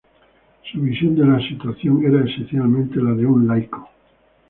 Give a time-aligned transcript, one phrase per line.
[0.63, 3.87] Su visión de la situación era esencialmente la de un laico.